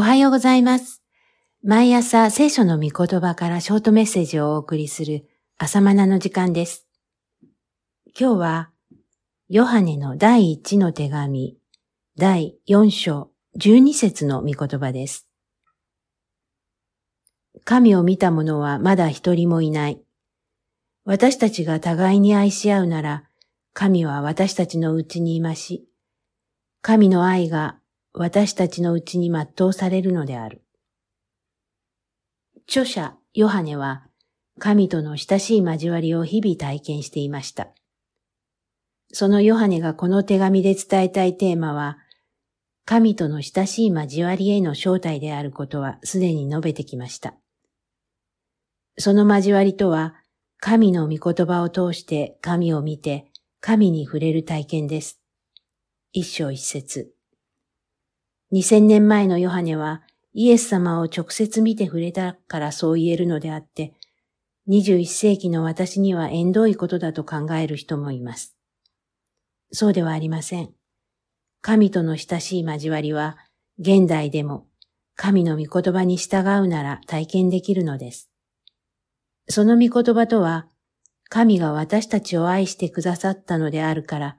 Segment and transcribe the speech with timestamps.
[0.00, 1.02] おはようございます。
[1.62, 5.26] 毎朝聖書の御言葉からショートメッセージをお送りする
[5.58, 6.88] 朝マナの時間です。
[8.18, 8.70] 今日は、
[9.50, 11.58] ヨハネの第一の手紙、
[12.16, 15.28] 第四章、十二節の御言葉です。
[17.64, 20.00] 神を見た者はまだ一人もいない。
[21.04, 23.24] 私たちが互いに愛し合うなら、
[23.74, 25.86] 神は私たちのうちにいまし、
[26.80, 27.79] 神の愛が
[28.12, 30.62] 私たちのうちに全うされるのである。
[32.68, 34.06] 著者ヨハネは
[34.60, 37.68] 神との親しい交わりを日々体験していました。
[39.12, 41.98] そのヨハネがこの手紙で伝えたいテーマは、
[42.84, 47.34] 神との親しい交わりへの招待であることはすでに述べてきました。
[48.98, 50.14] その交わりとは、
[50.58, 55.20] 神の御言葉を通して神を見て神に触れる体験です。
[56.12, 57.19] 一章一節。
[58.52, 63.94] 2000年前のヨハネはイエス様を直接見て触れたからそう言えるのであって、
[64.68, 68.56] 21世紀の私には縁遠いことだと考える人もいます。
[69.72, 70.70] そうではありません。
[71.60, 73.38] 神との親しい交わりは、
[73.78, 74.66] 現代でも
[75.22, 78.30] 神の御言葉に従うなら体験できるのです。
[79.48, 80.66] その御言葉とは、
[81.28, 84.36] 神が私たちを愛してくださったのであるから、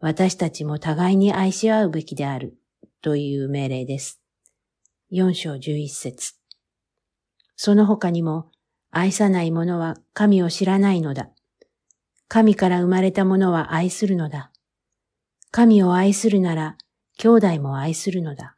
[0.00, 2.58] 私たちも互いに愛し合うべきである
[3.04, 4.18] という命令です。
[5.12, 6.36] 4章11節
[7.54, 8.50] その他にも、
[8.90, 11.28] 愛さない者は神を知らないのだ。
[12.28, 14.50] 神から生まれた者は愛するのだ。
[15.50, 16.78] 神を愛するなら、
[17.18, 18.56] 兄弟も愛するのだ。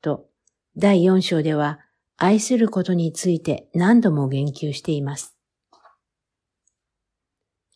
[0.00, 0.28] と、
[0.76, 1.80] 第4章では、
[2.16, 5.36] 愛することについて何度も言及しています。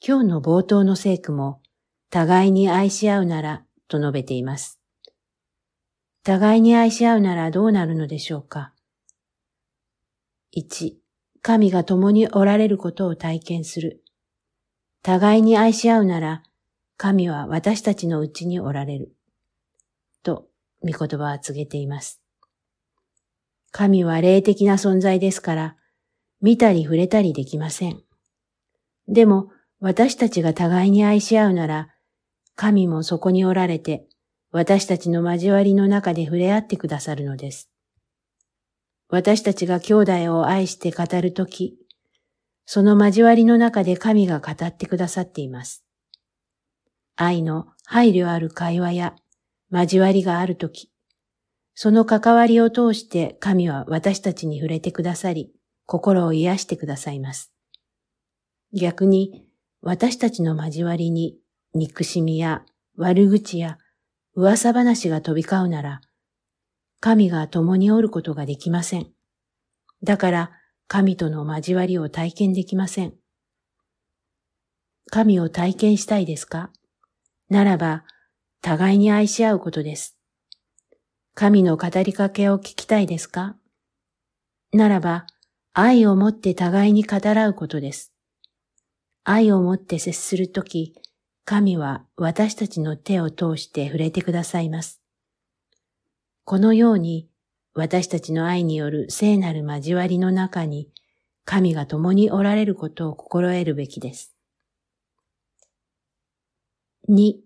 [0.00, 1.60] 今日の冒頭の聖句も、
[2.08, 4.78] 互いに愛し合うなら、と述べています。
[6.24, 8.72] 互いに愛し合うならどうなるのでしょうか
[10.56, 10.94] ?1、
[11.42, 14.02] 神が共におられることを体験する。
[15.02, 16.43] 互いに愛し合うなら、
[16.97, 19.15] 神は私たちのうちにおられる。
[20.22, 20.48] と、
[20.82, 22.20] 御言葉は告げています。
[23.70, 25.76] 神は霊的な存在ですから、
[26.41, 28.03] 見たり触れたりできません。
[29.06, 29.50] でも、
[29.81, 31.88] 私たちが互いに愛し合うなら、
[32.56, 34.06] 神もそこにおられて、
[34.50, 37.70] 私たちの交わりの中で触れ合ってくださるのです。
[39.09, 41.78] 私たちが兄弟を愛して語るとき、
[42.64, 45.84] その交わりの中で神が語ってくださっています。
[47.16, 49.16] 愛の配慮ある会話や
[49.70, 50.91] 交わりがあるとき、
[51.75, 55.53] その関わりを通して神は私たちに触れてくださり、
[55.87, 57.53] 心を癒してくださいます。
[58.78, 59.47] 逆に、
[59.81, 61.38] 私たちの交わりに
[61.72, 62.64] 憎しみや
[62.97, 63.78] 悪口や
[64.41, 66.00] 噂話が飛び交うなら、
[67.00, 69.09] 神が共におることができません。
[70.04, 70.53] だから、
[70.87, 73.15] 神との交わりを体験できません。
[75.10, 76.71] 神を体験したいですか？
[77.50, 78.04] ならば、
[78.62, 80.16] 互いに愛し合うことです。
[81.34, 83.56] 神の語りかけを聞きたいですか？
[84.72, 85.26] ならば、
[85.72, 88.12] 愛をもって互いに語らうことです。
[89.25, 90.94] 愛をもって接するとき、
[91.50, 95.00] 神は私たちの手を通して触れてくださいます。
[96.44, 97.26] このように、
[97.72, 100.91] 私たちの愛による聖なる交わりの中に、
[101.47, 104.37] 神が共におられることを心得るべきです。
[107.08, 107.37] 2、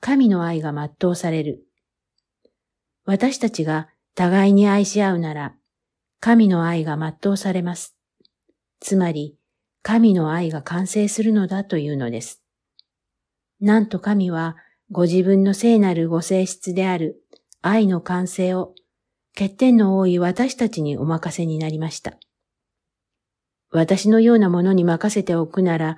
[0.00, 1.66] 神の愛が全うされる。
[3.04, 5.54] 私たちが互いに愛し合うなら、
[6.18, 7.94] 神の愛が全うされます。
[8.80, 9.36] つまり、
[9.82, 12.41] 神の愛が完成するのだというのです。
[13.62, 14.56] なんと神は、
[14.90, 17.22] ご自分の聖なるご性質である
[17.62, 18.74] 愛の完成を、
[19.34, 22.14] 欠点の多い私たちにお任せになりました。
[23.70, 25.96] 私のようなものに任せておくなら、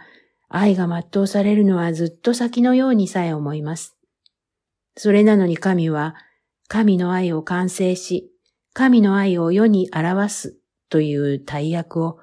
[0.50, 3.96] 愛が全うされるのはずっと先のようにさえ思います。
[4.96, 6.16] それなのに神は、
[6.68, 8.30] 神の愛を完成し、
[8.74, 10.58] 神の愛を世に表す
[10.90, 12.18] という大役を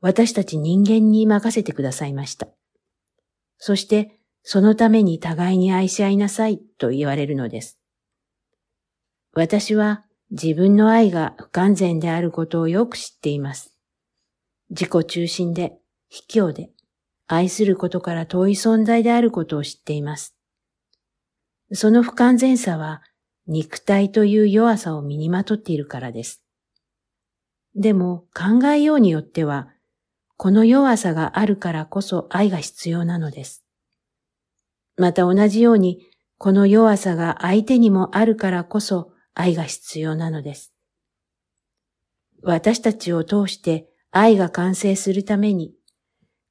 [0.00, 2.48] 私たち人間に任せてくださいました。
[3.58, 7.78] そして、そのために互いに愛し合いなさいと言われるのです。
[9.34, 13.76] 私は自分の愛が不完全であることをよく知っています。
[14.70, 15.78] 自己中心で、
[16.08, 16.70] 卑怯で、
[17.26, 20.34] 愛することから遠い存在であることを知っています。
[21.72, 23.02] その不完全さは
[23.46, 26.42] 肉体という弱さを身にまとっているからです。
[27.74, 29.68] でも考えようによっては、
[30.36, 33.61] この弱さがあるからこそ愛が必要なのです。
[35.02, 36.06] また同じように、
[36.38, 40.72] この弱さが相手にもあるからこそ愛が必要なのです。
[42.40, 45.74] 私たちを通して愛が完成するために、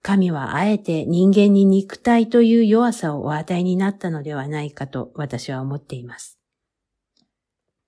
[0.02, 6.38] 神はあえて人間に肉体という弱さをお与えになったのではないかと私は思っています。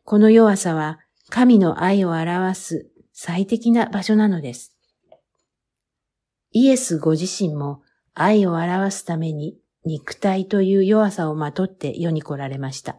[0.05, 4.77] この弱さは神の愛を表す最適な場所なのです。
[6.51, 7.81] イエスご自身も
[8.13, 12.97] 愛を表すために肉体という弱さをまとって世に来られました。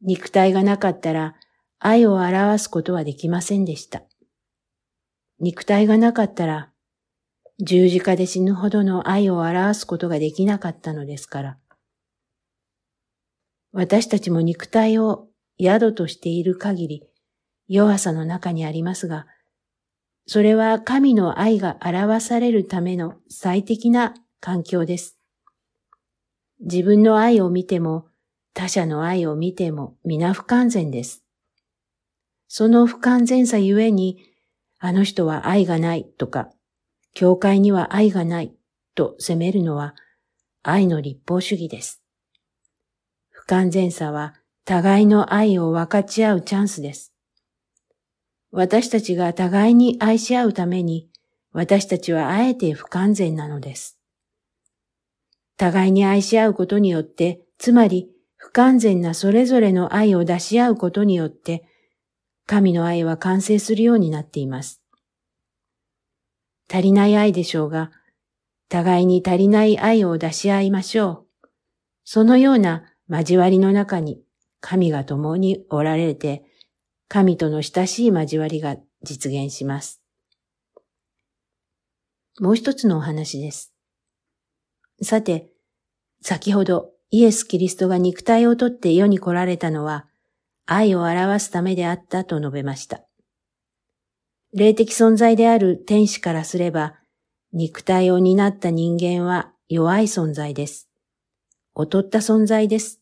[0.00, 1.34] 肉体がなかったら
[1.78, 4.02] 愛を表すことはできませんでした。
[5.40, 6.70] 肉体がなかったら
[7.60, 11.58] 十字架で死ぬほどの愛を表すことができなかったのですから。
[13.72, 15.28] 私たちも肉体を
[15.60, 17.02] 宿としている限り
[17.68, 19.26] 弱さの中にありますが、
[20.26, 25.17] それは神の愛が表されるための最適な環境です。
[26.60, 28.06] 自分の愛を見ても、
[28.52, 31.22] 他者の愛を見ても皆不完全です。
[32.48, 34.18] その不完全さゆえに、
[34.78, 36.50] あの人は愛がないとか、
[37.14, 38.54] 教会には愛がない
[38.94, 39.94] と責めるのは
[40.62, 42.02] 愛の立法主義です。
[43.30, 44.34] 不完全さは
[44.64, 47.12] 互いの愛を分かち合うチャンスです。
[48.50, 51.08] 私たちが互いに愛し合うために、
[51.52, 53.97] 私たちはあえて不完全なのです。
[55.58, 61.64] 互いに愛し合うことによって、つまり不完全なそれぞれの愛を出し合うことによって、
[62.46, 64.80] 神の愛は完成するようになっています。
[66.72, 67.90] 足りない愛でしょうが、
[68.68, 71.48] 互いに足りない愛を出し合いましょう。
[72.04, 74.22] そのような交わりの中に
[74.60, 76.44] 神が共におられて、
[77.08, 80.02] 神との親しい交わりが実現します。
[82.38, 83.74] もう一つのお話です。
[85.00, 85.48] さて、
[86.20, 90.06] 先ほどイエス・キリストが肉体をとって世に来られたのは
[90.66, 93.02] 愛を表すためであったと述べました。
[94.52, 96.96] 霊的存在である天使からすれば
[97.52, 100.88] 肉体を担った人間は弱い存在です。
[101.76, 103.00] 劣った存在です。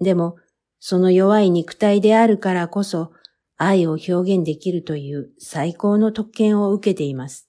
[0.00, 0.36] でも、
[0.80, 3.12] その弱い肉体であるからこそ
[3.56, 7.48] 愛を表現できるという最高の特権を受けています。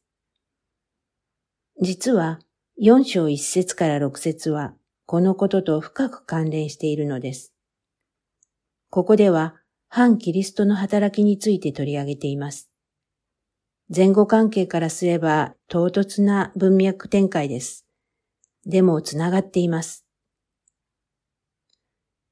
[1.81, 2.39] 実は
[2.81, 4.73] 4章1節から6節は
[5.05, 7.53] このことと深く関連しているのです。
[8.89, 9.55] ここでは
[9.89, 12.69] 反キリストの働きについて取り上げています。
[13.93, 17.85] 前後関係からすれば唐突な文脈展開です。
[18.65, 20.05] でもつながっています。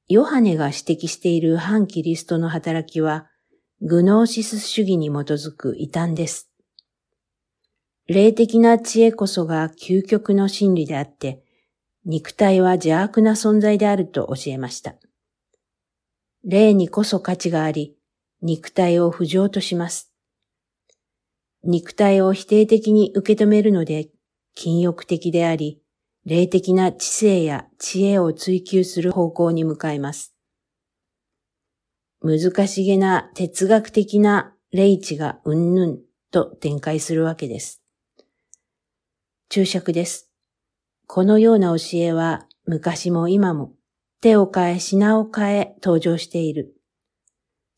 [0.08, 3.26] ヨハネが指摘している反キリストの働きは、
[3.82, 6.47] グノーシス主義に基づく異端です。
[8.08, 11.42] 霊的な知恵こそが究極の真理であって、
[12.06, 14.94] 肉体は邪悪な存在であると教えました。
[16.42, 17.98] 霊にこそ価値があり、
[18.40, 20.10] 肉体を不浄とします。
[21.62, 24.08] 肉体を否定的に受け止めるので、
[24.54, 25.82] 禁欲的であり、
[26.24, 30.34] 霊的な知性や知恵を追求する方向に向かいます。
[32.22, 35.98] 難しげな哲学的な霊知がうんぬん
[36.30, 37.77] と展開するわけです。
[39.50, 40.30] 注釈です。
[41.06, 43.72] このような教えは昔も今も
[44.20, 46.74] 手を変え品を変え登場している。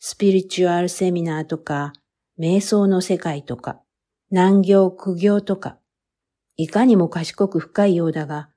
[0.01, 1.93] スピリチュアルセミナーとか、
[2.41, 3.81] 瞑想の世界とか、
[4.33, 5.79] 難行苦行とか、
[6.57, 8.49] いかにも賢く深いようだが、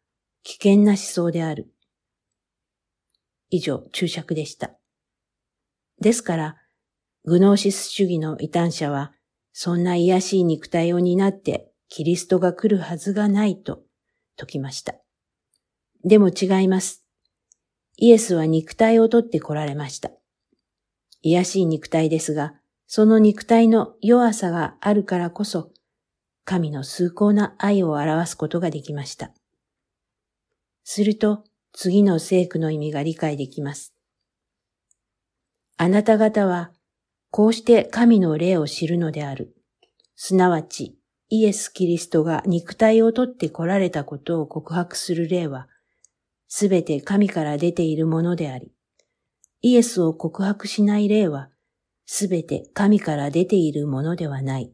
[0.41, 1.72] 危険な思想である。
[3.51, 4.72] 以上、注釈でした。
[6.01, 6.55] ですから、
[7.25, 9.13] グノーシス主義の異端者は、
[9.51, 13.83] そんな癒しい肉体を担ってキリストが来るはずがないと
[14.35, 14.95] 説きました。
[16.03, 17.05] でも違います。
[17.97, 20.09] イエスは肉体をとって来られました。
[21.21, 22.55] 癒しい肉体ですが、
[22.88, 25.69] その肉体の弱さがあるからこそ、
[26.45, 29.29] 神の崇高な愛を表すことができました。
[30.83, 33.93] すると、次の聖句の意味が理解できます。
[35.77, 36.71] あなた方は、
[37.29, 39.55] こうして神の霊を知るのである。
[40.15, 40.97] すなわち、
[41.35, 45.67] イエス・キリストが肉体をとって来られたことを告白する霊は、
[46.47, 48.71] すべて神から出ているものであり、
[49.63, 51.49] イエスを告白しない霊は、
[52.05, 54.71] すべて神から出ているものではない。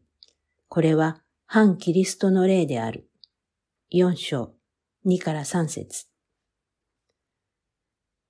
[0.67, 3.09] これは反キリストの例である。
[3.93, 4.53] 4章
[5.05, 6.07] 2から3節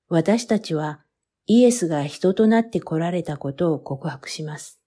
[0.08, 1.02] 私たちは
[1.48, 4.79] イエスが人となって来られたことを告白します。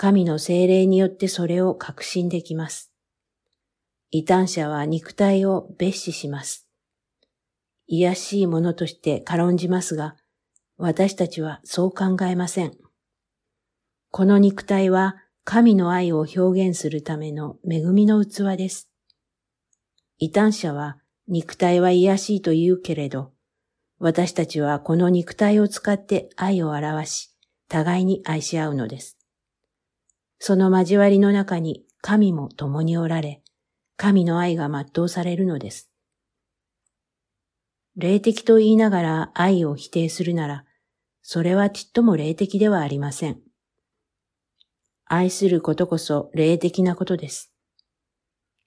[0.00, 2.92] 神の精霊によってそれを確信できます。
[4.12, 6.68] 異端者は肉体を蔑視します。
[7.88, 10.14] 癒しいものとして軽んじますが、
[10.76, 12.74] 私たちはそう考えません。
[14.12, 18.88] この肉体は神の愛を表現するための恵みの器です。
[20.20, 23.32] 異端者は肉体は癒しいと言うけれど、
[23.98, 27.34] 私たちはこの肉体を使って愛を表し、
[27.66, 29.17] 互いに愛し合うのです。
[30.38, 33.42] その交わりの中に神も共におられ、
[33.96, 35.90] 神の愛が全うされるのです。
[37.96, 40.64] 霊的と言いながら愛を否定するなら、
[41.22, 43.40] それはちっとも霊的ではありません。
[45.04, 47.52] 愛することこそ霊的なことです。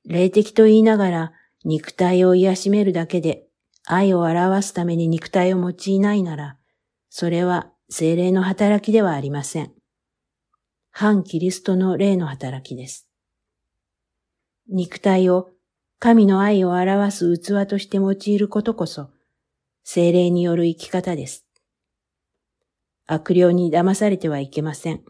[0.06, 1.32] 霊的と言いながら
[1.63, 3.46] 肉体を癒しめるだけで
[3.86, 6.58] 愛を表すために肉体を用いないなら、
[7.10, 9.81] それは精霊の働きではありません。
[10.91, 13.07] 反キリストの霊の働きです。
[14.69, 15.50] 肉体を
[16.00, 19.10] 神の愛を表す器として用いることこそ、
[19.83, 21.45] 精霊による生き方です。
[23.07, 25.01] 悪霊に騙されてはいけません。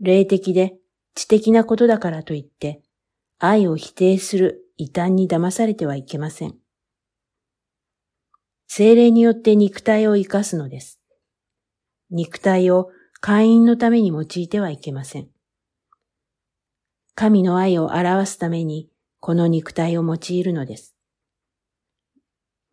[0.00, 0.74] 霊的で
[1.14, 2.82] 知的なことだからといって、
[3.38, 6.54] 愛を否定する異端に騙されてはいけません。
[8.68, 11.00] 精霊によって肉体を生かすのです。
[12.10, 12.90] 肉体を
[13.24, 15.28] 会員のために用いてはいけません。
[17.14, 20.96] 神の愛を表すためにこの肉体を用いるのです。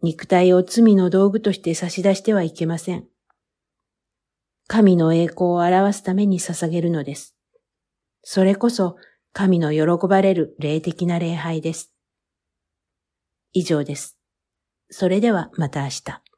[0.01, 3.05] 肉体を罪の道具として差し出してはいけません。
[4.65, 7.35] 神の栄光を表すために捧げるのです。
[8.23, 8.95] それこそ
[9.33, 11.93] 神の喜ばれる霊的な礼拝です。
[13.53, 14.17] 以上です。
[14.89, 16.28] それではまた明日。